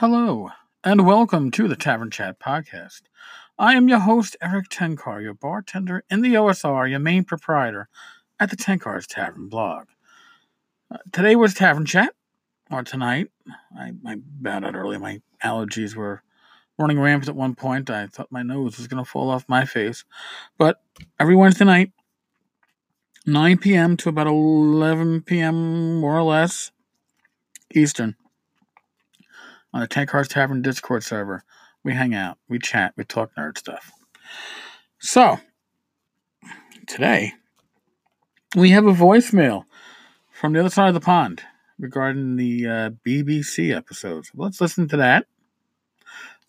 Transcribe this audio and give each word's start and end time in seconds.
Hello, 0.00 0.50
and 0.84 1.06
welcome 1.06 1.50
to 1.52 1.66
the 1.66 1.74
Tavern 1.74 2.10
Chat 2.10 2.38
Podcast. 2.38 3.00
I 3.58 3.76
am 3.76 3.88
your 3.88 4.00
host, 4.00 4.36
Erik 4.42 4.68
Tenkar, 4.68 5.22
your 5.22 5.32
bartender 5.32 6.04
in 6.10 6.20
the 6.20 6.34
OSR, 6.34 6.90
your 6.90 6.98
main 6.98 7.24
proprietor 7.24 7.88
at 8.38 8.50
the 8.50 8.58
Tenkar's 8.58 9.06
Tavern 9.06 9.48
blog. 9.48 9.86
Uh, 10.90 10.98
today 11.12 11.34
was 11.34 11.54
Tavern 11.54 11.86
Chat, 11.86 12.12
or 12.70 12.82
tonight. 12.82 13.28
I, 13.74 13.92
I 14.04 14.16
found 14.44 14.66
out 14.66 14.74
early 14.74 14.98
my 14.98 15.22
allergies 15.42 15.94
were 15.94 16.22
running 16.78 17.00
rampant 17.00 17.30
at 17.30 17.34
one 17.34 17.54
point. 17.54 17.88
I 17.88 18.06
thought 18.08 18.30
my 18.30 18.42
nose 18.42 18.76
was 18.76 18.88
going 18.88 19.02
to 19.02 19.10
fall 19.10 19.30
off 19.30 19.48
my 19.48 19.64
face. 19.64 20.04
But 20.58 20.82
every 21.18 21.36
Wednesday 21.36 21.64
night, 21.64 21.92
9 23.24 23.56
p.m. 23.56 23.96
to 23.96 24.10
about 24.10 24.26
11 24.26 25.22
p.m., 25.22 26.00
more 26.00 26.18
or 26.18 26.22
less, 26.22 26.70
Eastern 27.74 28.14
on 29.72 29.80
the 29.80 29.88
Tenkar's 29.88 30.28
Tavern 30.28 30.62
Discord 30.62 31.04
server. 31.04 31.44
We 31.82 31.94
hang 31.94 32.14
out, 32.14 32.38
we 32.48 32.58
chat, 32.58 32.94
we 32.96 33.04
talk 33.04 33.30
nerd 33.36 33.58
stuff. 33.58 33.92
So, 34.98 35.38
today, 36.86 37.34
we 38.56 38.70
have 38.70 38.86
a 38.86 38.92
voicemail 38.92 39.64
from 40.32 40.52
the 40.52 40.60
other 40.60 40.70
side 40.70 40.88
of 40.88 40.94
the 40.94 41.00
pond 41.00 41.42
regarding 41.78 42.36
the 42.36 42.66
uh, 42.66 42.90
BBC 43.06 43.74
episodes. 43.76 44.30
Let's 44.34 44.60
listen 44.60 44.88
to 44.88 44.96
that. 44.96 45.26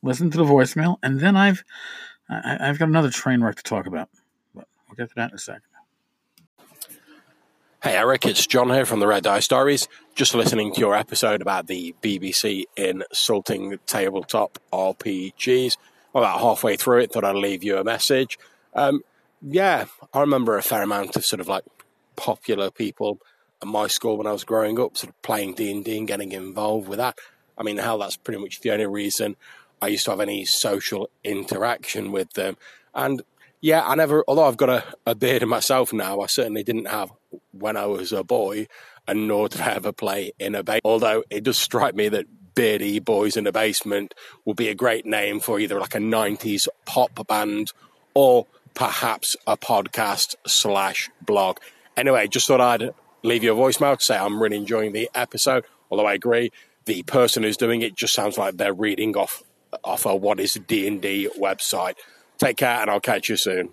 Listen 0.02 0.30
to 0.32 0.38
the 0.38 0.44
voicemail, 0.44 0.98
and 1.02 1.20
then 1.20 1.36
I've 1.36 1.64
I, 2.30 2.58
I've 2.60 2.80
got 2.80 2.90
another 2.90 3.10
train 3.10 3.42
wreck 3.42 3.56
to 3.56 3.64
talk 3.64 3.88
about. 3.88 4.10
But 4.54 4.68
we'll 4.88 4.96
get 4.96 5.10
to 5.10 5.16
that 5.16 5.32
in 5.32 5.36
a 5.36 5.40
second. 5.40 5.64
Hey 7.88 7.96
Erik, 7.96 8.26
it's 8.26 8.46
John 8.46 8.68
here 8.68 8.86
from 8.86 9.00
the 9.00 9.08
Red 9.08 9.24
Die 9.24 9.40
Stories. 9.40 9.88
Just 10.14 10.36
listening 10.36 10.74
to 10.74 10.80
your 10.82 10.94
episode 10.94 11.42
about 11.42 11.68
the 11.68 11.96
BBC 12.04 12.66
insulting 12.76 13.80
tabletop 13.86 14.60
RPGs. 14.74 15.78
About 16.14 16.42
halfway 16.42 16.76
through 16.76 17.04
it, 17.04 17.14
thought 17.14 17.24
I'd 17.24 17.38
leave 17.38 17.64
you 17.64 17.78
a 17.78 17.86
message. 17.86 18.38
Um, 18.74 19.04
yeah, 19.42 19.86
I 20.14 20.20
remember 20.20 20.58
a 20.58 20.62
fair 20.62 20.82
amount 20.82 21.16
of 21.16 21.24
sort 21.24 21.40
of 21.40 21.48
like 21.48 21.64
popular 22.18 22.72
people 22.72 23.20
at 23.62 23.70
my 23.70 23.88
school 23.88 24.18
when 24.18 24.28
I 24.28 24.34
was 24.34 24.44
growing 24.44 24.78
up, 24.82 24.98
sort 24.98 25.12
of 25.12 25.22
playing 25.22 25.54
D 25.54 25.72
and 25.72 25.86
D 25.86 25.98
and 25.98 26.10
getting 26.10 26.34
involved 26.34 26.90
with 26.90 26.98
that. 26.98 27.18
I 27.58 27.64
mean, 27.64 27.78
hell, 27.78 28.00
that's 28.00 28.18
pretty 28.18 28.42
much 28.42 28.60
the 28.60 28.72
only 28.72 28.86
reason 28.86 29.38
I 29.82 29.88
used 29.88 30.04
to 30.04 30.12
have 30.12 30.20
any 30.20 30.44
social 30.44 31.10
interaction 31.24 32.12
with 32.12 32.34
them. 32.34 32.58
And 32.94 33.22
yeah, 33.62 33.86
I 33.86 33.96
never, 33.96 34.24
although 34.28 34.46
I've 34.46 34.58
got 34.58 34.70
a, 34.70 34.84
a 35.06 35.16
beard 35.16 35.44
in 35.44 35.50
myself 35.50 35.94
now, 35.94 36.22
I 36.22 36.28
certainly 36.28 36.64
didn't 36.64 36.86
have 36.86 37.12
when 37.52 37.78
I 37.78 37.86
was 37.86 38.12
a 38.12 38.24
boy, 38.24 38.68
and 39.08 39.28
nor 39.28 39.50
did 39.50 39.62
I 39.62 39.74
ever 39.74 39.92
play 39.92 40.32
in 40.40 40.56
a 40.56 40.64
basement. 40.64 40.86
Although 40.86 41.24
it 41.30 41.44
does 41.44 41.58
strike 41.58 41.96
me 41.96 42.10
that 42.10 42.26
Beardy 42.56 43.00
Boys 43.00 43.38
in 43.38 43.46
a 43.46 43.52
Basement 43.52 44.16
would 44.46 44.58
be 44.58 44.70
a 44.70 44.76
great 44.76 45.06
name 45.06 45.40
for 45.40 45.60
either 45.60 45.80
like 45.80 45.94
a 45.94 46.00
90s 46.00 46.68
pop 46.86 47.28
band 47.28 47.72
or 48.16 48.48
perhaps 48.74 49.36
a 49.46 49.56
podcast 49.56 50.36
slash 50.48 51.10
blog. 51.22 51.60
Anyway, 51.96 52.28
just 52.28 52.48
thought 52.48 52.62
I'd 52.62 52.90
leave 53.24 53.44
you 53.44 53.54
a 53.54 53.56
voicemail 53.56 53.98
to 53.98 54.04
say 54.04 54.18
I'm 54.18 54.42
really 54.42 54.58
enjoying 54.58 54.92
the 54.92 55.10
episode, 55.14 55.66
although 55.92 56.08
I 56.08 56.14
agree 56.14 56.52
the 56.86 57.04
person 57.04 57.44
who's 57.44 57.58
doing 57.58 57.82
it 57.82 57.96
just 57.96 58.14
sounds 58.14 58.38
like 58.38 58.58
they're 58.58 58.74
reading 58.74 59.16
off 59.16 59.44
off 59.84 60.06
a 60.06 60.16
what 60.16 60.40
is 60.40 60.54
D&D 60.54 61.30
website. 61.40 61.96
Take 62.38 62.58
care, 62.58 62.82
and 62.82 62.90
I'll 62.90 63.00
catch 63.00 63.30
you 63.30 63.36
soon. 63.36 63.70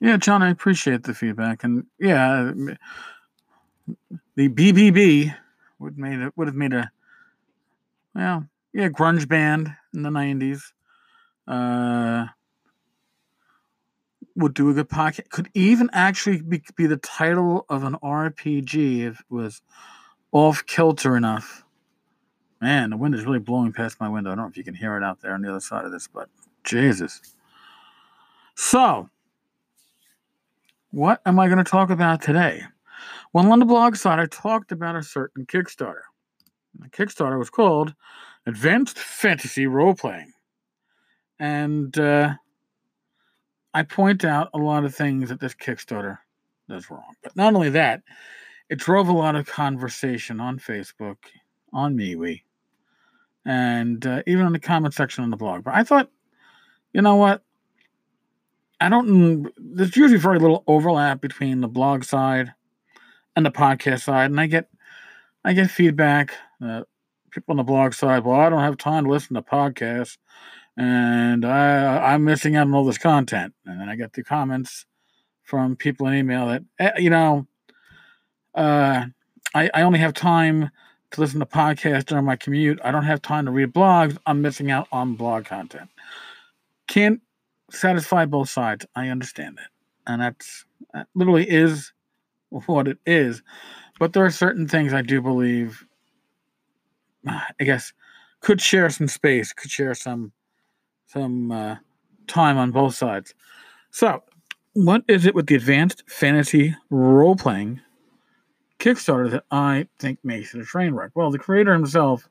Yeah, 0.00 0.16
John, 0.16 0.42
I 0.42 0.50
appreciate 0.50 1.04
the 1.04 1.14
feedback, 1.14 1.62
and 1.64 1.86
yeah, 1.98 2.52
the 4.34 4.48
BBB 4.48 5.34
would 5.78 5.98
made 5.98 6.20
it 6.20 6.32
would 6.36 6.48
have 6.48 6.56
made 6.56 6.72
a 6.72 6.90
well, 8.14 8.48
yeah, 8.72 8.88
grunge 8.88 9.28
band 9.28 9.74
in 9.94 10.02
the 10.02 10.10
'90s. 10.10 10.72
Uh, 11.46 12.26
would 14.34 14.54
do 14.54 14.70
a 14.70 14.74
good 14.74 14.88
podcast. 14.88 15.28
Could 15.30 15.50
even 15.54 15.90
actually 15.92 16.40
be, 16.42 16.62
be 16.76 16.86
the 16.86 16.96
title 16.96 17.66
of 17.68 17.84
an 17.84 17.96
RPG 18.02 19.06
if 19.06 19.20
it 19.20 19.26
was 19.30 19.62
off 20.30 20.64
kilter 20.66 21.16
enough. 21.16 21.64
Man, 22.60 22.90
the 22.90 22.96
wind 22.96 23.14
is 23.14 23.24
really 23.24 23.40
blowing 23.40 23.72
past 23.72 24.00
my 24.00 24.08
window. 24.08 24.30
I 24.30 24.34
don't 24.34 24.44
know 24.44 24.50
if 24.50 24.56
you 24.56 24.64
can 24.64 24.74
hear 24.74 24.96
it 24.96 25.02
out 25.02 25.20
there 25.20 25.34
on 25.34 25.42
the 25.42 25.50
other 25.50 25.60
side 25.60 25.84
of 25.84 25.92
this, 25.92 26.06
but 26.06 26.28
Jesus. 26.64 27.20
So, 28.54 29.08
what 30.90 31.20
am 31.24 31.38
I 31.38 31.46
going 31.46 31.62
to 31.62 31.70
talk 31.70 31.90
about 31.90 32.22
today? 32.22 32.62
Well, 33.32 33.50
on 33.50 33.58
the 33.58 33.64
blog 33.64 33.96
side, 33.96 34.18
I 34.18 34.26
talked 34.26 34.72
about 34.72 34.96
a 34.96 35.02
certain 35.02 35.46
Kickstarter. 35.46 36.02
The 36.78 36.88
Kickstarter 36.88 37.38
was 37.38 37.50
called 37.50 37.94
Advanced 38.46 38.98
Fantasy 38.98 39.66
Role 39.66 39.94
Playing. 39.94 40.32
And 41.38 41.96
uh, 41.98 42.34
I 43.74 43.82
point 43.82 44.24
out 44.24 44.50
a 44.54 44.58
lot 44.58 44.84
of 44.84 44.94
things 44.94 45.30
that 45.30 45.40
this 45.40 45.54
Kickstarter 45.54 46.18
does 46.68 46.90
wrong. 46.90 47.14
But 47.22 47.36
not 47.36 47.54
only 47.54 47.70
that, 47.70 48.02
it 48.68 48.78
drove 48.78 49.08
a 49.08 49.12
lot 49.12 49.34
of 49.34 49.46
conversation 49.46 50.40
on 50.40 50.58
Facebook, 50.58 51.16
on 51.72 51.96
MeWe, 51.96 52.42
and 53.44 54.06
uh, 54.06 54.22
even 54.26 54.46
in 54.46 54.52
the 54.52 54.58
comment 54.58 54.94
section 54.94 55.24
on 55.24 55.30
the 55.30 55.36
blog. 55.36 55.64
But 55.64 55.74
I 55.74 55.84
thought 55.84 56.10
you 56.92 57.02
know 57.02 57.16
what? 57.16 57.42
I 58.80 58.88
don't. 58.88 59.52
There's 59.56 59.96
usually 59.96 60.18
very 60.18 60.38
little 60.38 60.64
overlap 60.66 61.20
between 61.20 61.60
the 61.60 61.68
blog 61.68 62.04
side 62.04 62.52
and 63.36 63.46
the 63.46 63.50
podcast 63.50 64.02
side, 64.02 64.30
and 64.30 64.40
I 64.40 64.46
get, 64.46 64.68
I 65.44 65.52
get 65.52 65.70
feedback. 65.70 66.34
Uh, 66.60 66.82
people 67.30 67.52
on 67.52 67.56
the 67.58 67.62
blog 67.62 67.94
side, 67.94 68.24
well, 68.24 68.40
I 68.40 68.48
don't 68.48 68.60
have 68.60 68.76
time 68.76 69.04
to 69.04 69.10
listen 69.10 69.34
to 69.34 69.42
podcasts, 69.42 70.18
and 70.76 71.44
I, 71.44 72.12
I'm 72.12 72.24
missing 72.24 72.56
out 72.56 72.66
on 72.66 72.74
all 72.74 72.84
this 72.84 72.98
content. 72.98 73.54
And 73.64 73.80
then 73.80 73.88
I 73.88 73.94
get 73.94 74.12
the 74.12 74.24
comments 74.24 74.84
from 75.44 75.76
people 75.76 76.08
in 76.08 76.14
email 76.14 76.48
that, 76.48 76.62
eh, 76.78 76.92
you 76.98 77.10
know, 77.10 77.46
uh, 78.54 79.06
I, 79.54 79.70
I 79.72 79.82
only 79.82 80.00
have 80.00 80.12
time 80.12 80.70
to 81.12 81.20
listen 81.20 81.40
to 81.40 81.46
podcasts 81.46 82.06
during 82.06 82.24
my 82.24 82.36
commute. 82.36 82.80
I 82.84 82.90
don't 82.90 83.04
have 83.04 83.22
time 83.22 83.46
to 83.46 83.52
read 83.52 83.72
blogs. 83.72 84.18
I'm 84.26 84.42
missing 84.42 84.70
out 84.70 84.88
on 84.90 85.14
blog 85.14 85.44
content 85.44 85.88
can't 86.92 87.22
satisfy 87.70 88.26
both 88.26 88.50
sides. 88.50 88.84
I 88.94 89.08
understand 89.08 89.56
that. 89.56 89.70
And 90.06 90.20
that's 90.20 90.66
that 90.92 91.08
literally 91.14 91.48
is 91.48 91.90
what 92.50 92.86
it 92.86 92.98
is. 93.06 93.42
But 93.98 94.12
there 94.12 94.26
are 94.26 94.30
certain 94.30 94.68
things 94.68 94.92
I 94.92 95.00
do 95.00 95.22
believe, 95.22 95.86
I 97.26 97.64
guess, 97.64 97.94
could 98.40 98.60
share 98.60 98.90
some 98.90 99.08
space, 99.08 99.54
could 99.54 99.70
share 99.70 99.94
some 99.94 100.32
some 101.06 101.50
uh, 101.50 101.76
time 102.26 102.58
on 102.58 102.72
both 102.72 102.94
sides. 102.94 103.34
So, 103.90 104.22
what 104.74 105.02
is 105.08 105.24
it 105.24 105.34
with 105.34 105.46
the 105.46 105.54
advanced 105.54 106.04
fantasy 106.08 106.76
role 106.90 107.36
playing 107.36 107.80
Kickstarter 108.80 109.30
that 109.30 109.44
I 109.50 109.88
think 109.98 110.18
makes 110.24 110.54
it 110.54 110.60
a 110.60 110.64
train 110.64 110.92
wreck? 110.92 111.12
Well, 111.14 111.30
the 111.30 111.38
creator 111.38 111.72
himself 111.72 112.28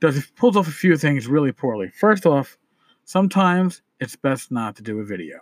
does 0.00 0.26
pulls 0.34 0.56
off 0.56 0.66
a 0.66 0.72
few 0.72 0.96
things 0.96 1.28
really 1.28 1.52
poorly. 1.52 1.92
First 2.00 2.26
off, 2.26 2.58
sometimes 3.06 3.80
it's 3.98 4.16
best 4.16 4.52
not 4.52 4.76
to 4.76 4.82
do 4.82 5.00
a 5.00 5.04
video, 5.04 5.38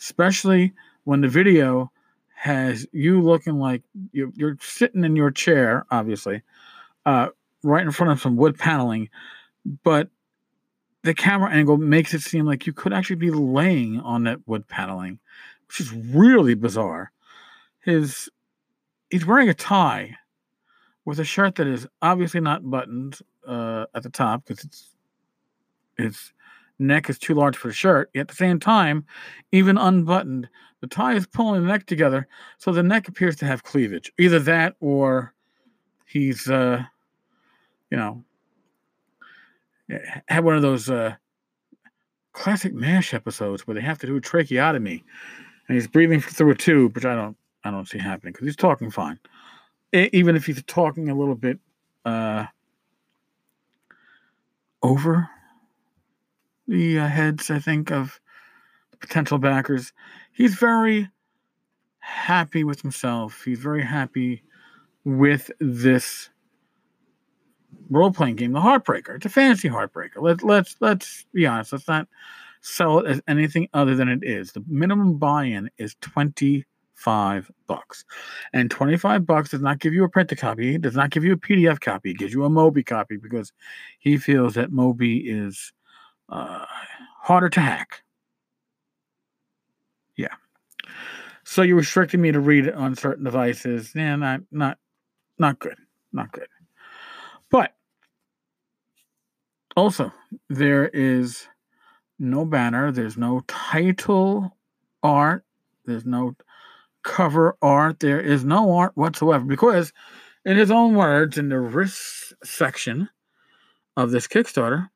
especially 0.00 0.72
when 1.04 1.20
the 1.20 1.28
video 1.28 1.92
has 2.34 2.86
you 2.92 3.20
looking 3.20 3.58
like 3.58 3.82
you're, 4.12 4.30
you're 4.34 4.56
sitting 4.60 5.04
in 5.04 5.16
your 5.16 5.30
chair, 5.30 5.84
obviously, 5.90 6.42
uh, 7.04 7.28
right 7.62 7.82
in 7.82 7.90
front 7.90 8.12
of 8.12 8.20
some 8.20 8.36
wood 8.36 8.56
paneling, 8.56 9.10
but 9.82 10.08
the 11.02 11.14
camera 11.14 11.50
angle 11.50 11.76
makes 11.76 12.14
it 12.14 12.20
seem 12.22 12.46
like 12.46 12.66
you 12.66 12.72
could 12.72 12.92
actually 12.92 13.16
be 13.16 13.30
laying 13.30 14.00
on 14.00 14.24
that 14.24 14.46
wood 14.46 14.66
paneling, 14.68 15.18
which 15.66 15.80
is 15.80 15.92
really 15.92 16.54
bizarre. 16.54 17.10
His 17.80 18.28
he's 19.10 19.26
wearing 19.26 19.48
a 19.48 19.54
tie 19.54 20.16
with 21.04 21.18
a 21.18 21.24
shirt 21.24 21.56
that 21.56 21.66
is 21.66 21.86
obviously 22.02 22.40
not 22.40 22.68
buttoned 22.68 23.18
uh, 23.46 23.86
at 23.94 24.02
the 24.02 24.10
top 24.10 24.44
because 24.44 24.64
it's 24.64 24.94
it's 25.96 26.32
neck 26.78 27.10
is 27.10 27.18
too 27.18 27.34
large 27.34 27.56
for 27.56 27.68
the 27.68 27.74
shirt. 27.74 28.10
At 28.14 28.28
the 28.28 28.34
same 28.34 28.58
time, 28.58 29.04
even 29.52 29.76
unbuttoned, 29.76 30.48
the 30.80 30.86
tie 30.86 31.14
is 31.14 31.26
pulling 31.26 31.62
the 31.62 31.68
neck 31.68 31.86
together, 31.86 32.28
so 32.58 32.72
the 32.72 32.82
neck 32.82 33.08
appears 33.08 33.36
to 33.36 33.46
have 33.46 33.64
cleavage. 33.64 34.12
Either 34.18 34.38
that 34.40 34.76
or 34.80 35.34
he's, 36.06 36.48
uh, 36.48 36.82
you 37.90 37.96
know, 37.96 38.24
had 40.28 40.44
one 40.44 40.54
of 40.54 40.62
those 40.62 40.88
uh, 40.88 41.14
classic 42.32 42.74
MASH 42.74 43.14
episodes 43.14 43.66
where 43.66 43.74
they 43.74 43.80
have 43.80 43.98
to 43.98 44.06
do 44.06 44.16
a 44.16 44.20
tracheotomy, 44.20 45.04
and 45.66 45.74
he's 45.74 45.88
breathing 45.88 46.20
through 46.20 46.50
a 46.50 46.54
tube, 46.54 46.94
which 46.94 47.04
I 47.04 47.14
don't, 47.14 47.36
I 47.64 47.70
don't 47.70 47.88
see 47.88 47.98
happening 47.98 48.32
because 48.32 48.46
he's 48.46 48.56
talking 48.56 48.90
fine. 48.90 49.18
Even 49.92 50.36
if 50.36 50.46
he's 50.46 50.62
talking 50.64 51.08
a 51.08 51.14
little 51.14 51.34
bit 51.34 51.58
uh, 52.04 52.44
over 54.82 55.28
the 56.68 57.00
uh, 57.00 57.08
heads, 57.08 57.50
I 57.50 57.58
think, 57.58 57.90
of 57.90 58.20
potential 59.00 59.38
backers. 59.38 59.92
He's 60.32 60.54
very 60.54 61.08
happy 61.98 62.62
with 62.62 62.82
himself. 62.82 63.42
He's 63.44 63.58
very 63.58 63.82
happy 63.82 64.42
with 65.04 65.50
this 65.58 66.28
role 67.90 68.12
playing 68.12 68.36
game, 68.36 68.52
The 68.52 68.60
Heartbreaker. 68.60 69.16
It's 69.16 69.26
a 69.26 69.30
fantasy 69.30 69.68
heartbreaker. 69.68 70.20
Let, 70.20 70.42
let's 70.42 70.76
let's 70.80 71.26
be 71.32 71.46
honest. 71.46 71.72
Let's 71.72 71.88
not 71.88 72.06
sell 72.60 72.98
it 72.98 73.06
as 73.06 73.22
anything 73.28 73.68
other 73.72 73.94
than 73.94 74.08
it 74.08 74.22
is. 74.22 74.52
The 74.52 74.62
minimum 74.68 75.18
buy-in 75.18 75.70
is 75.78 75.96
twenty 76.00 76.66
five 76.94 77.50
bucks, 77.66 78.04
and 78.52 78.70
twenty 78.70 78.96
five 78.96 79.26
bucks 79.26 79.50
does 79.50 79.62
not 79.62 79.78
give 79.78 79.94
you 79.94 80.04
a 80.04 80.08
printed 80.08 80.38
copy. 80.38 80.76
Does 80.78 80.96
not 80.96 81.10
give 81.10 81.24
you 81.24 81.32
a 81.32 81.36
PDF 81.36 81.80
copy. 81.80 82.12
Gives 82.12 82.34
you 82.34 82.44
a 82.44 82.50
Mobi 82.50 82.84
copy 82.84 83.16
because 83.16 83.52
he 83.98 84.18
feels 84.18 84.54
that 84.54 84.70
Mobi 84.70 85.22
is 85.26 85.72
uh, 86.28 86.64
harder 87.20 87.48
to 87.50 87.60
hack. 87.60 88.02
Yeah. 90.16 90.34
So 91.44 91.62
you're 91.62 91.76
restricting 91.76 92.20
me 92.20 92.32
to 92.32 92.40
read 92.40 92.66
it 92.66 92.74
on 92.74 92.94
certain 92.94 93.24
devices. 93.24 93.92
Yeah, 93.94 94.16
not 94.16 94.40
not 94.50 94.78
not 95.38 95.58
good. 95.58 95.76
Not 96.12 96.32
good. 96.32 96.48
But 97.50 97.74
also, 99.76 100.12
there 100.48 100.88
is 100.88 101.46
no 102.18 102.44
banner, 102.44 102.90
there's 102.90 103.16
no 103.16 103.42
title 103.46 104.56
art, 105.02 105.44
there's 105.84 106.04
no 106.04 106.34
cover 107.04 107.56
art, 107.62 108.00
there 108.00 108.20
is 108.20 108.44
no 108.44 108.74
art 108.76 108.92
whatsoever 108.96 109.44
because, 109.44 109.92
in 110.44 110.56
his 110.56 110.70
own 110.70 110.94
words, 110.94 111.38
in 111.38 111.48
the 111.48 111.60
risk 111.60 112.32
section 112.42 113.08
of 113.96 114.10
this 114.10 114.26
Kickstarter, 114.26 114.88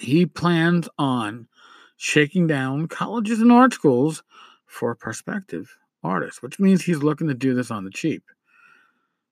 he 0.00 0.26
plans 0.26 0.88
on 0.98 1.48
shaking 1.96 2.46
down 2.46 2.88
colleges 2.88 3.40
and 3.40 3.52
art 3.52 3.72
schools 3.72 4.22
for 4.66 4.94
prospective 4.94 5.76
artists, 6.02 6.42
which 6.42 6.58
means 6.58 6.82
he's 6.82 7.02
looking 7.02 7.28
to 7.28 7.34
do 7.34 7.54
this 7.54 7.70
on 7.70 7.84
the 7.84 7.90
cheap. 7.90 8.24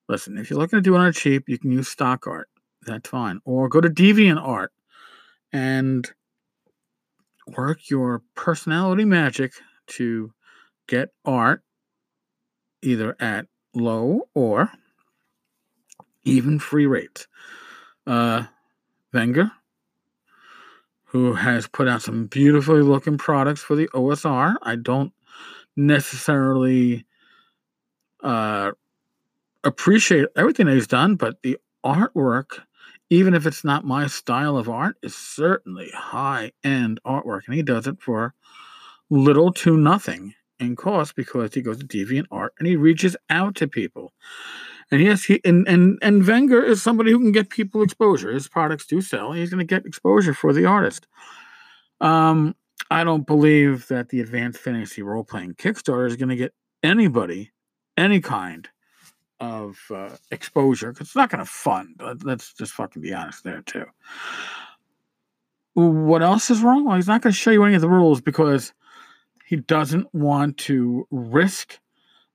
Listen, 0.09 0.39
if 0.39 0.51
you're 0.51 0.59
looking 0.59 0.77
to 0.77 0.83
do 0.83 0.95
it 0.95 0.99
on 0.99 1.07
a 1.07 1.13
cheap, 1.13 1.49
you 1.49 1.59
can 1.59 1.71
use 1.71 1.89
stock 1.89 2.27
art. 2.27 2.49
That's 2.87 3.09
fine. 3.09 3.41
Or 3.45 3.69
go 3.69 3.81
to 3.81 3.89
Deviant 3.89 4.41
Art 4.41 4.73
and 5.53 6.11
work 7.57 7.91
your 7.91 8.23
personality 8.35 9.05
magic 9.05 9.53
to 9.89 10.33
get 10.89 11.11
art 11.25 11.63
either 12.83 13.17
at 13.21 13.47
low 13.75 14.29
or 14.35 14.71
even 16.25 16.59
free 16.59 16.87
rates. 16.87 17.27
Uh, 18.07 18.45
Venger, 19.15 19.51
who 21.11 21.33
has 21.35 21.67
put 21.67 21.89
out 21.89 22.03
some 22.03 22.27
beautifully 22.27 22.83
looking 22.83 23.19
products 23.19 23.61
for 23.61 23.75
the 23.75 23.89
OSR. 23.89 24.55
I 24.63 24.77
don't 24.77 25.13
necessarily 25.77 27.05
uh, 28.23 28.71
appreciate 29.65 30.29
everything 30.37 30.67
that 30.67 30.75
he's 30.75 30.87
done, 30.87 31.17
but 31.17 31.43
the 31.43 31.59
artwork, 31.85 32.61
even 33.11 33.35
if 33.35 33.45
it's 33.45 33.65
not 33.65 33.85
my 33.85 34.07
style 34.07 34.57
of 34.57 34.69
art, 34.69 34.97
is 35.03 35.17
certainly 35.17 35.91
high 35.93 36.53
end 36.63 37.01
artwork. 37.05 37.41
And 37.47 37.57
he 37.57 37.63
does 37.63 37.89
it 37.89 38.01
for 38.01 38.33
little 39.11 39.53
to 39.53 39.77
nothing 39.77 40.35
in 40.61 40.77
cost 40.77 41.17
because 41.17 41.53
he 41.53 41.61
goes 41.61 41.79
to 41.79 41.87
Deviant 41.87 42.27
Art 42.31 42.55
and 42.61 42.69
he 42.69 42.77
reaches 42.77 43.17
out 43.31 43.57
to 43.57 43.67
people. 43.67 44.13
And 44.91 45.01
yes, 45.01 45.25
he 45.25 45.41
and 45.45 45.69
and 45.69 45.99
and 46.03 46.23
Venger 46.23 46.67
is 46.67 46.83
somebody 46.83 47.13
who 47.13 47.19
can 47.19 47.33
get 47.33 47.51
people 47.51 47.83
exposure. 47.83 48.33
His 48.33 48.49
products 48.49 48.87
do 48.87 49.01
sell. 49.01 49.33
He's 49.33 49.51
going 49.51 49.59
to 49.59 49.65
get 49.65 49.87
exposure 49.87 50.35
for 50.35 50.53
the 50.53 50.67
artist. 50.67 51.07
Um, 52.01 52.57
I 52.91 53.05
don't 53.05 53.27
believe 53.27 53.87
that 53.89 54.09
the 54.09 54.21
Advanced 54.21 54.59
Fantasy 54.59 55.03
Role 55.03 55.23
Playing 55.23 55.55
Kickstarter 55.55 56.07
is 56.07 56.17
going 56.17 56.31
to 56.31 56.37
get 56.37 56.55
anybody 56.83 57.53
any 57.97 58.21
kind 58.21 58.69
of 59.39 59.79
uh, 59.95 60.11
exposure 60.31 60.93
because 60.93 61.09
it's 61.09 61.17
not 61.17 61.31
going 61.31 61.45
to 61.45 61.51
fund. 61.51 62.01
Let's 62.23 62.53
just 62.53 62.73
fucking 62.73 63.03
be 63.03 63.15
honest 63.15 63.45
there 63.45 63.63
too. 63.63 63.85
What 65.75 66.23
else 66.23 66.51
is 66.51 66.63
wrong? 66.63 66.85
Well, 66.85 66.97
he's 66.97 67.07
not 67.07 67.23
going 67.23 67.33
to 67.33 67.39
show 67.39 67.51
you 67.51 67.65
any 67.65 67.75
of 67.75 67.81
the 67.81 67.89
rules 67.89 68.21
because 68.21 68.73
he 69.47 69.57
doesn't 69.57 70.13
want 70.15 70.57
to 70.59 71.07
risk 71.11 71.79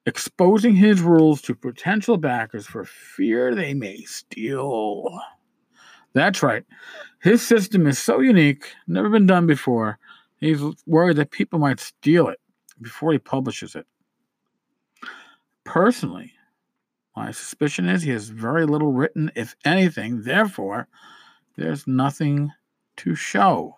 exposing 0.06 0.76
his 0.76 1.02
rules 1.02 1.42
to 1.42 1.56
potential 1.56 2.18
backers 2.18 2.66
for 2.68 2.86
fear 2.86 3.54
they 3.54 3.74
may 3.74 4.02
steal. 4.02 5.20
That's 6.14 6.44
right. 6.44 6.64
His 7.22 7.42
system 7.42 7.88
is 7.88 8.00
so 8.00 8.20
unique, 8.20 8.72
never 8.88 9.10
been 9.10 9.26
done 9.26 9.48
before. 9.48 9.98
He's 10.38 10.62
worried 10.86 11.18
that 11.18 11.32
people 11.32 11.60
might 11.60 11.80
steal 11.80 12.30
it 12.30 12.40
before 12.82 13.12
he 13.12 13.18
publishes 13.18 13.76
it. 13.76 13.86
Personally, 15.64 16.32
my 17.16 17.32
suspicion 17.32 17.90
is 17.90 18.04
he 18.04 18.12
has 18.12 18.30
very 18.30 18.66
little 18.66 18.92
written, 18.92 19.32
if 19.36 19.56
anything. 19.66 20.22
Therefore, 20.22 20.88
there's 21.58 21.88
nothing 21.88 22.52
to 22.98 23.16
show. 23.16 23.76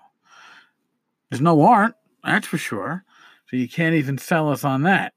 There's 1.30 1.42
no 1.42 1.62
art, 1.62 1.96
that's 2.24 2.48
for 2.48 2.58
sure. 2.58 3.04
So 3.50 3.56
you 3.56 3.70
can't 3.70 3.96
even 3.96 4.18
sell 4.18 4.50
us 4.50 4.64
on 4.64 4.84
that. 4.84 5.14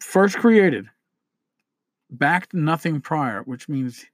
First 0.00 0.36
created, 0.36 0.86
backed 2.10 2.54
nothing 2.54 3.00
prior, 3.00 3.42
which 3.42 3.68
means 3.68 4.04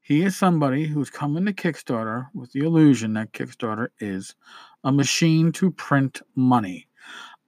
he 0.00 0.22
is 0.22 0.36
somebody 0.36 0.86
who's 0.86 1.10
coming 1.10 1.44
to 1.46 1.52
Kickstarter 1.52 2.28
with 2.34 2.52
the 2.52 2.60
illusion 2.60 3.12
that 3.14 3.32
Kickstarter 3.32 3.88
is 4.00 4.34
a 4.84 4.92
machine 4.92 5.52
to 5.52 5.70
print 5.70 6.22
money. 6.34 6.86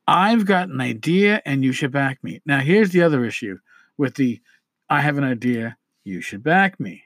I've 0.06 0.44
got 0.44 0.68
an 0.68 0.80
idea 0.80 1.40
and 1.46 1.64
you 1.64 1.72
should 1.72 1.92
back 1.92 2.22
me. 2.22 2.42
Now, 2.44 2.58
here's 2.60 2.90
the 2.90 3.02
other 3.02 3.24
issue 3.24 3.58
with 3.96 4.14
the 4.14 4.40
I 4.88 5.00
have 5.00 5.18
an 5.18 5.24
idea, 5.24 5.76
you 6.04 6.20
should 6.20 6.42
back 6.42 6.80
me. 6.80 7.04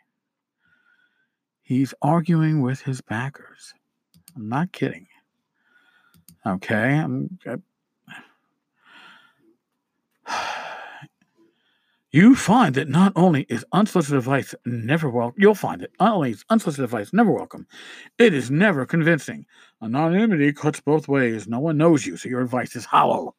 He's 1.62 1.94
arguing 2.02 2.62
with 2.62 2.80
his 2.80 3.00
backers. 3.00 3.74
I'm 4.34 4.48
not 4.48 4.72
kidding. 4.72 5.06
Okay, 6.46 6.98
I'm. 6.98 7.38
I, 7.46 7.56
you 12.14 12.36
find 12.36 12.76
that 12.76 12.88
not 12.88 13.12
only 13.16 13.42
is 13.48 13.64
unsolicited 13.72 14.16
advice 14.16 14.54
never 14.64 15.10
welcome, 15.10 15.34
you'll 15.36 15.52
find 15.52 15.80
that 15.80 15.90
not 15.98 16.14
only 16.14 16.30
is 16.30 16.44
unsolicited 16.48 16.84
advice 16.84 17.12
never 17.12 17.32
welcome, 17.32 17.66
it 18.18 18.32
is 18.32 18.52
never 18.52 18.86
convincing. 18.86 19.44
Anonymity 19.82 20.52
cuts 20.52 20.78
both 20.78 21.08
ways. 21.08 21.48
No 21.48 21.58
one 21.58 21.76
knows 21.76 22.06
you, 22.06 22.16
so 22.16 22.28
your 22.28 22.40
advice 22.40 22.76
is 22.76 22.84
hollow. 22.84 23.34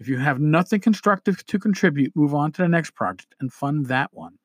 If 0.00 0.08
you 0.08 0.18
have 0.18 0.40
nothing 0.40 0.80
constructive 0.80 1.46
to 1.46 1.60
contribute, 1.60 2.16
move 2.16 2.34
on 2.34 2.50
to 2.52 2.62
the 2.62 2.68
next 2.68 2.96
project 2.96 3.36
and 3.38 3.52
fund 3.52 3.86
that 3.86 4.12
one. 4.12 4.36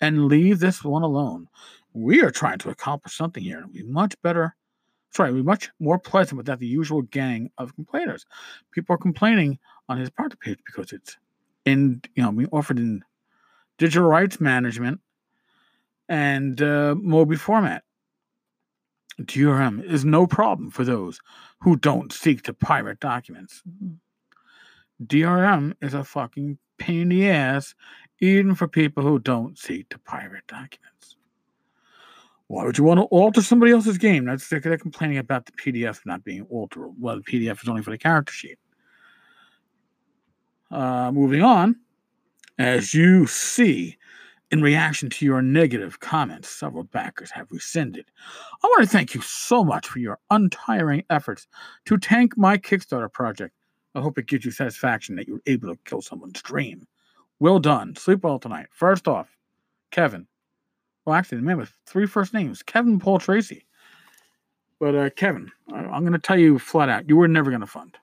And 0.00 0.26
leave 0.26 0.60
this 0.60 0.84
one 0.84 1.02
alone. 1.02 1.48
We 1.94 2.22
are 2.22 2.30
trying 2.30 2.58
to 2.58 2.70
accomplish 2.70 3.16
something 3.16 3.42
here 3.42 3.58
and 3.58 3.72
be 3.72 3.82
much 3.82 4.14
better. 4.22 4.54
Sorry, 5.10 5.32
be 5.32 5.42
much 5.42 5.68
more 5.80 5.98
pleasant 5.98 6.36
without 6.36 6.60
the 6.60 6.68
usual 6.68 7.02
gang 7.02 7.50
of 7.58 7.74
complainers. 7.74 8.24
People 8.70 8.94
are 8.94 8.98
complaining 8.98 9.58
on 9.88 9.98
his 9.98 10.10
project 10.10 10.42
page 10.42 10.60
because 10.64 10.92
it's 10.92 11.16
in, 11.64 12.00
you 12.14 12.22
know, 12.22 12.30
being 12.30 12.48
offered 12.52 12.78
in 12.78 13.02
digital 13.78 14.08
rights 14.08 14.40
management 14.40 15.00
and 16.08 16.60
uh, 16.60 16.94
Mobi 16.94 17.38
format. 17.38 17.82
DRM 19.22 19.82
is 19.82 20.04
no 20.04 20.26
problem 20.26 20.70
for 20.70 20.84
those 20.84 21.20
who 21.60 21.76
don't 21.76 22.12
seek 22.12 22.42
to 22.42 22.52
pirate 22.52 23.00
documents. 23.00 23.62
DRM 25.02 25.74
is 25.80 25.94
a 25.94 26.04
fucking 26.04 26.58
pain 26.78 27.02
in 27.02 27.08
the 27.08 27.30
ass, 27.30 27.74
even 28.20 28.54
for 28.54 28.68
people 28.68 29.02
who 29.02 29.18
don't 29.18 29.58
seek 29.58 29.88
to 29.88 29.98
pirate 29.98 30.46
documents. 30.46 31.16
Why 32.48 32.64
would 32.64 32.78
you 32.78 32.84
want 32.84 33.00
to 33.00 33.04
alter 33.04 33.42
somebody 33.42 33.72
else's 33.72 33.98
game? 33.98 34.26
That's 34.26 34.48
they're, 34.48 34.60
they're 34.60 34.78
complaining 34.78 35.18
about 35.18 35.46
the 35.46 35.52
PDF 35.52 36.04
not 36.06 36.22
being 36.22 36.42
altered. 36.42 36.92
Well, 36.98 37.16
the 37.16 37.22
PDF 37.22 37.62
is 37.62 37.68
only 37.68 37.82
for 37.82 37.90
the 37.90 37.98
character 37.98 38.32
sheet. 38.32 38.58
Uh, 40.70 41.10
moving 41.12 41.42
on, 41.42 41.76
as 42.58 42.94
you 42.94 43.26
see, 43.26 43.96
in 44.50 44.62
reaction 44.62 45.10
to 45.10 45.24
your 45.24 45.42
negative 45.42 46.00
comments, 46.00 46.48
several 46.48 46.84
backers 46.84 47.30
have 47.30 47.50
rescinded. 47.50 48.06
I 48.62 48.66
want 48.66 48.82
to 48.84 48.88
thank 48.88 49.14
you 49.14 49.20
so 49.20 49.64
much 49.64 49.88
for 49.88 49.98
your 49.98 50.18
untiring 50.30 51.04
efforts 51.10 51.46
to 51.86 51.98
tank 51.98 52.36
my 52.36 52.56
Kickstarter 52.56 53.12
project 53.12 53.52
I 53.96 54.02
hope 54.02 54.18
it 54.18 54.26
gives 54.26 54.44
you 54.44 54.50
satisfaction 54.50 55.16
that 55.16 55.26
you 55.26 55.34
were 55.34 55.42
able 55.46 55.68
to 55.68 55.80
kill 55.86 56.02
someone's 56.02 56.42
dream. 56.42 56.86
Well 57.40 57.58
done. 57.58 57.96
Sleep 57.96 58.22
well 58.22 58.38
tonight. 58.38 58.66
First 58.70 59.08
off, 59.08 59.34
Kevin. 59.90 60.26
Well, 61.04 61.16
actually, 61.16 61.38
the 61.38 61.44
man 61.44 61.56
with 61.56 61.72
three 61.86 62.06
first 62.06 62.34
names 62.34 62.62
Kevin 62.62 62.98
Paul 62.98 63.18
Tracy. 63.18 63.64
But, 64.78 64.94
uh, 64.94 65.10
Kevin, 65.10 65.50
I'm 65.72 66.02
going 66.02 66.12
to 66.12 66.18
tell 66.18 66.38
you 66.38 66.58
flat 66.58 66.90
out 66.90 67.08
you 67.08 67.16
were 67.16 67.28
never 67.28 67.50
going 67.50 67.62
to 67.62 67.66
fund. 67.66 67.96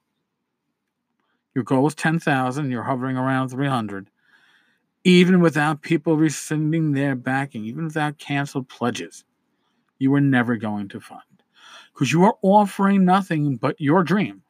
Your 1.53 1.63
goal 1.63 1.83
was 1.83 1.93
10,000, 1.93 2.71
you're 2.71 2.81
hovering 2.81 3.15
around 3.15 3.49
300. 3.49 4.09
Even 5.03 5.41
without 5.41 5.81
people 5.81 6.15
rescinding 6.15 6.93
their 6.93 7.15
backing, 7.15 7.65
even 7.65 7.85
without 7.85 8.17
canceled 8.17 8.69
pledges, 8.69 9.25
you 9.99 10.11
were 10.11 10.21
never 10.21 10.55
going 10.55 10.87
to 10.89 10.99
fund. 10.99 11.21
Because 11.93 12.11
you 12.11 12.23
are 12.23 12.37
offering 12.41 13.05
nothing 13.05 13.57
but 13.57 13.79
your 13.79 14.03
dream 14.03 14.43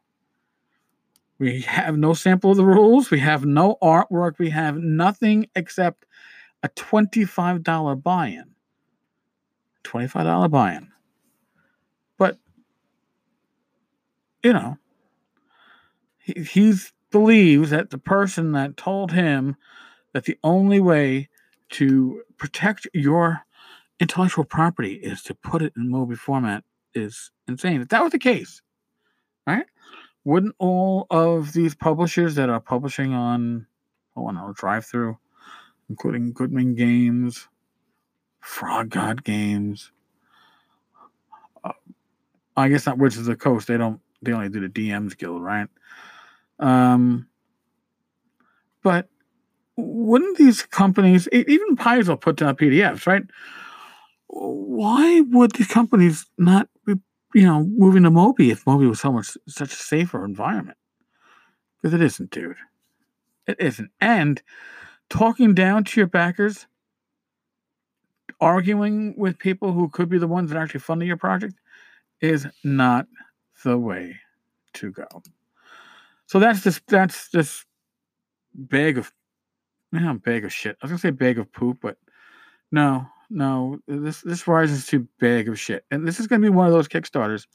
we 1.43 1.61
have 1.61 1.97
no 1.97 2.13
sample 2.13 2.51
of 2.51 2.57
the 2.57 2.65
rules. 2.65 3.11
We 3.11 3.19
have 3.19 3.45
no 3.45 3.77
artwork. 3.81 4.39
We 4.39 4.49
have 4.51 4.77
nothing 4.77 5.47
except 5.55 6.05
a 6.63 6.69
$25 6.69 8.01
buy 8.01 8.27
in. 8.27 8.45
$25 9.83 10.49
buy 10.49 10.75
in. 10.75 10.87
But, 12.17 12.37
you 14.41 14.53
know, 14.53 14.77
he 16.19 16.75
believes 17.11 17.71
that 17.71 17.89
the 17.89 17.97
person 17.97 18.53
that 18.53 18.77
told 18.77 19.11
him 19.11 19.57
that 20.13 20.25
the 20.25 20.37
only 20.43 20.79
way 20.79 21.29
to 21.71 22.21
protect 22.37 22.87
your 22.93 23.41
intellectual 23.99 24.45
property 24.45 24.93
is 24.93 25.23
to 25.23 25.35
put 25.35 25.61
it 25.61 25.73
in 25.75 25.89
Mobi 25.89 26.17
format 26.17 26.63
is 26.93 27.31
insane. 27.47 27.81
If 27.81 27.89
that 27.89 28.03
was 28.03 28.11
the 28.11 28.19
case, 28.19 28.61
right? 29.47 29.65
Wouldn't 30.23 30.55
all 30.59 31.07
of 31.09 31.53
these 31.53 31.75
publishers 31.75 32.35
that 32.35 32.49
are 32.49 32.59
publishing 32.59 33.13
on, 33.13 33.67
oh, 34.15 34.29
no, 34.29 34.53
DriveThru, 34.57 35.17
including 35.89 36.31
Goodman 36.31 36.75
Games, 36.75 37.47
Frog 38.39 38.89
God 38.89 39.23
Games, 39.23 39.91
uh, 41.63 41.71
I 42.55 42.69
guess 42.69 42.85
not 42.85 42.97
Wizards 42.97 43.27
of 43.27 43.33
the 43.33 43.43
Coast. 43.43 43.67
They 43.67 43.77
don't. 43.77 43.99
They 44.21 44.31
only 44.31 44.49
do 44.49 44.61
the 44.61 44.69
DMs 44.69 45.17
Guild, 45.17 45.43
right? 45.43 45.67
Um, 46.59 47.27
but 48.81 49.09
wouldn't 49.77 50.37
these 50.37 50.63
companies, 50.63 51.27
even 51.31 51.75
Paizo, 51.75 52.19
put 52.19 52.37
down 52.37 52.55
PDFs, 52.55 53.07
right? 53.07 53.23
Why 54.27 55.21
would 55.21 55.51
these 55.51 55.67
companies 55.67 56.25
not 56.37 56.67
be, 56.85 56.95
you 57.33 57.45
know, 57.45 57.63
moving 57.63 58.03
to 58.03 58.11
Mobi 58.11 58.51
if 58.51 58.65
Mobi 58.65 58.87
was 58.87 58.99
so 58.99 59.11
much 59.11 59.37
such 59.47 59.73
a 59.73 59.75
safer 59.75 60.23
environment? 60.25 60.77
Because 61.81 61.93
it 61.93 62.01
isn't, 62.01 62.31
dude. 62.31 62.55
It 63.47 63.57
isn't. 63.59 63.91
And 63.99 64.41
talking 65.09 65.53
down 65.53 65.83
to 65.83 65.99
your 65.99 66.07
backers, 66.07 66.65
arguing 68.39 69.15
with 69.17 69.37
people 69.37 69.71
who 69.71 69.89
could 69.89 70.09
be 70.09 70.17
the 70.17 70.27
ones 70.27 70.49
that 70.49 70.59
actually 70.59 70.79
funding 70.79 71.07
your 71.07 71.17
project, 71.17 71.55
is 72.21 72.47
not 72.63 73.07
the 73.63 73.77
way 73.77 74.17
to 74.73 74.91
go. 74.91 75.07
So 76.25 76.39
that's 76.39 76.63
this 76.63 76.81
that's 76.87 77.29
this 77.29 77.65
bag 78.55 78.97
of 78.97 79.11
yeah, 79.93 80.13
bag 80.13 80.43
of 80.43 80.51
shit. 80.51 80.77
I 80.81 80.85
was 80.85 80.91
gonna 80.91 80.99
say 80.99 81.11
bag 81.11 81.37
of 81.37 81.51
poop, 81.51 81.77
but 81.81 81.97
no, 82.71 83.05
no. 83.29 83.79
This 83.87 84.21
this 84.21 84.47
rises 84.47 84.87
to 84.87 85.07
bag 85.19 85.47
of 85.47 85.59
shit. 85.59 85.85
And 85.91 86.07
this 86.07 86.19
is 86.19 86.27
gonna 86.27 86.41
be 86.41 86.49
one 86.49 86.67
of 86.67 86.73
those 86.73 86.87
Kickstarters 86.87 87.45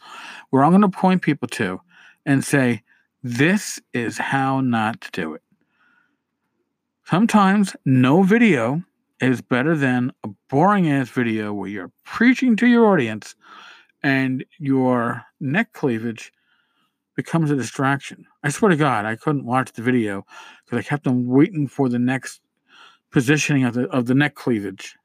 where 0.51 0.63
I'm 0.63 0.73
gonna 0.73 0.89
point 0.89 1.23
people 1.23 1.49
to 1.49 1.81
and 2.25 2.45
say, 2.45 2.83
this 3.23 3.81
is 3.93 4.19
how 4.19 4.61
not 4.61 5.01
to 5.01 5.11
do 5.11 5.35
it. 5.35 5.43
Sometimes 7.05 7.75
no 7.85 8.23
video 8.23 8.83
is 9.21 9.41
better 9.41 9.77
than 9.77 10.13
a 10.23 10.29
boring 10.49 10.91
ass 10.91 11.09
video 11.09 11.53
where 11.53 11.69
you're 11.69 11.91
preaching 12.05 12.55
to 12.57 12.67
your 12.67 12.87
audience 12.87 13.35
and 14.03 14.45
your 14.59 15.25
neck 15.41 15.73
cleavage 15.73 16.33
becomes 17.17 17.51
a 17.51 17.57
distraction. 17.57 18.25
I 18.45 18.51
swear 18.51 18.69
to 18.69 18.77
God, 18.77 19.05
I 19.05 19.17
couldn't 19.17 19.45
watch 19.45 19.73
the 19.73 19.83
video 19.83 20.25
because 20.69 20.85
I 20.85 20.89
kept 20.89 21.07
on 21.07 21.27
waiting 21.27 21.67
for 21.67 21.89
the 21.89 21.99
next 21.99 22.41
positioning 23.11 23.65
of 23.65 23.75
the 23.75 23.89
of 23.89 24.07
the 24.07 24.15
neck 24.15 24.35
cleavage. 24.35 24.97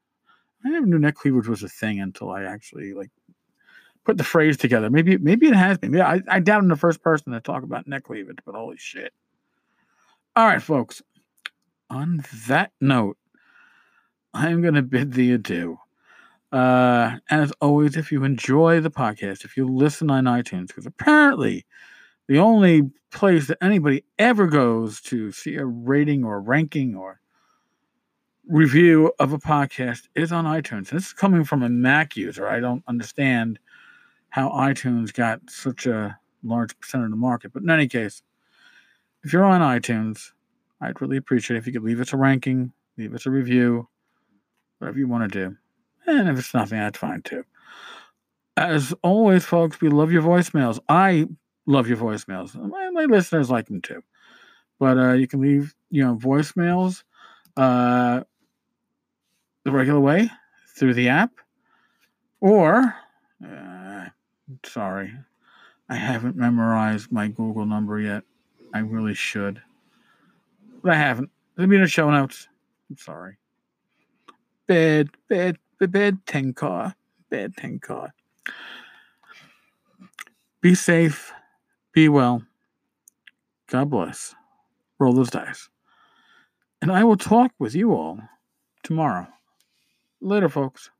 I 0.64 0.70
never 0.70 0.86
knew 0.86 0.98
neck 0.98 1.14
cleavage 1.14 1.48
was 1.48 1.62
a 1.62 1.68
thing 1.68 2.00
until 2.00 2.30
I 2.30 2.44
actually 2.44 2.92
like 2.92 3.10
put 4.04 4.18
the 4.18 4.24
phrase 4.24 4.56
together. 4.56 4.90
Maybe 4.90 5.16
maybe 5.16 5.46
it 5.46 5.54
has 5.54 5.78
been. 5.78 5.92
Yeah, 5.92 6.08
I, 6.08 6.20
I 6.28 6.40
doubt 6.40 6.60
I'm 6.60 6.68
the 6.68 6.76
first 6.76 7.02
person 7.02 7.32
to 7.32 7.40
talk 7.40 7.62
about 7.62 7.86
neck 7.86 8.04
cleavage, 8.04 8.38
but 8.44 8.54
holy 8.54 8.76
shit. 8.76 9.12
All 10.36 10.46
right, 10.46 10.62
folks. 10.62 11.02
On 11.90 12.24
that 12.48 12.72
note, 12.80 13.16
I'm 14.32 14.62
gonna 14.62 14.82
bid 14.82 15.12
thee 15.12 15.32
adieu. 15.32 15.78
Uh, 16.52 17.16
as 17.30 17.52
always, 17.60 17.96
if 17.96 18.12
you 18.12 18.22
enjoy 18.24 18.80
the 18.80 18.90
podcast, 18.90 19.44
if 19.44 19.56
you 19.56 19.66
listen 19.66 20.10
on 20.10 20.24
iTunes, 20.24 20.68
because 20.68 20.86
apparently 20.86 21.66
the 22.28 22.38
only 22.38 22.90
place 23.10 23.46
that 23.46 23.58
anybody 23.62 24.04
ever 24.18 24.46
goes 24.46 25.00
to 25.02 25.30
see 25.30 25.56
a 25.56 25.64
rating 25.64 26.24
or 26.24 26.40
ranking 26.40 26.94
or 26.94 27.20
review 28.46 29.12
of 29.18 29.32
a 29.32 29.38
podcast 29.38 30.08
is 30.14 30.32
on 30.32 30.44
iTunes. 30.44 30.90
This 30.90 31.06
is 31.06 31.12
coming 31.12 31.44
from 31.44 31.62
a 31.62 31.68
Mac 31.68 32.16
user. 32.16 32.48
I 32.48 32.60
don't 32.60 32.82
understand 32.88 33.58
how 34.30 34.50
iTunes 34.50 35.12
got 35.12 35.40
such 35.48 35.86
a 35.86 36.18
large 36.42 36.78
percent 36.78 37.04
of 37.04 37.10
the 37.10 37.16
market. 37.16 37.52
But 37.52 37.62
in 37.62 37.70
any 37.70 37.88
case, 37.88 38.22
if 39.22 39.32
you're 39.32 39.44
on 39.44 39.60
iTunes, 39.60 40.32
I'd 40.80 41.00
really 41.00 41.16
appreciate 41.16 41.56
if 41.56 41.66
you 41.66 41.72
could 41.72 41.84
leave 41.84 42.00
us 42.00 42.12
a 42.12 42.16
ranking, 42.16 42.72
leave 42.98 43.14
us 43.14 43.26
a 43.26 43.30
review, 43.30 43.88
whatever 44.78 44.98
you 44.98 45.08
want 45.08 45.32
to 45.32 45.48
do. 45.48 45.56
And 46.06 46.28
if 46.28 46.38
it's 46.38 46.52
nothing, 46.52 46.78
that's 46.78 46.98
fine 46.98 47.22
too. 47.22 47.44
As 48.56 48.92
always, 49.02 49.44
folks, 49.44 49.80
we 49.80 49.88
love 49.88 50.12
your 50.12 50.22
voicemails. 50.22 50.78
I 50.88 51.26
love 51.66 51.88
your 51.88 51.96
voicemails. 51.96 52.54
My, 52.54 52.90
my 52.90 53.04
listeners 53.04 53.50
like 53.50 53.66
them 53.66 53.80
too. 53.80 54.02
But 54.78 54.98
uh, 54.98 55.12
you 55.12 55.26
can 55.26 55.40
leave, 55.40 55.74
you 55.90 56.04
know, 56.04 56.16
voicemails 56.16 57.04
uh, 57.56 58.22
the 59.64 59.70
regular 59.70 60.00
way 60.00 60.30
through 60.76 60.94
the 60.94 61.08
app, 61.08 61.30
or 62.40 62.94
uh, 63.46 64.06
sorry, 64.64 65.14
I 65.88 65.94
haven't 65.94 66.36
memorized 66.36 67.12
my 67.12 67.28
Google 67.28 67.64
number 67.64 68.00
yet. 68.00 68.24
I 68.74 68.80
really 68.80 69.14
should, 69.14 69.62
but 70.82 70.92
I 70.92 70.96
haven't. 70.96 71.30
It'll 71.56 71.70
be 71.70 71.76
in 71.76 71.82
the 71.82 71.88
show 71.88 72.10
notes. 72.10 72.48
I'm 72.90 72.98
sorry. 72.98 73.36
Bed, 74.66 75.10
bed, 75.28 75.56
bad, 75.78 75.92
bad, 75.92 75.92
bad, 75.92 76.26
bad 76.26 76.26
Tenkar. 76.26 76.94
Bad 77.30 77.54
Tenkar. 77.54 78.10
Be 80.60 80.74
safe 80.74 81.32
be 81.94 82.08
well. 82.08 82.42
God 83.68 83.88
bless. 83.88 84.34
Roll 84.98 85.14
those 85.14 85.30
dice. 85.30 85.68
And 86.82 86.92
I 86.92 87.04
will 87.04 87.16
talk 87.16 87.52
with 87.58 87.74
you 87.74 87.92
all 87.92 88.20
tomorrow. 88.82 89.28
Later, 90.20 90.48
folks. 90.48 90.90